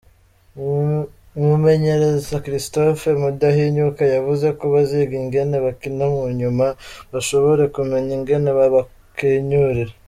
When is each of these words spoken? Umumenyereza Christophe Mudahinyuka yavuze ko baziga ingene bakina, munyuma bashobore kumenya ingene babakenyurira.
Umumenyereza 1.39 2.35
Christophe 2.45 3.07
Mudahinyuka 3.21 4.01
yavuze 4.15 4.47
ko 4.57 4.63
baziga 4.73 5.13
ingene 5.21 5.55
bakina, 5.65 6.03
munyuma 6.15 6.65
bashobore 7.11 7.63
kumenya 7.75 8.11
ingene 8.19 8.49
babakenyurira. 8.59 9.93